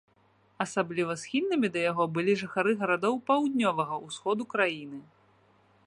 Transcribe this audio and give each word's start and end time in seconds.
Асабліва 0.65 1.15
схільнымі 1.23 1.67
да 1.75 1.79
яго 1.91 2.03
былі 2.15 2.33
жыхары 2.41 2.71
гарадоў 2.81 3.21
паўднёвага 3.29 3.95
ўсходу 4.07 4.43
краіны. 4.57 4.99